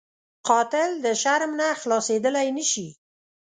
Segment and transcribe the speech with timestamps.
[0.47, 2.87] قاتل د شرم نه خلاصېدلی نه شي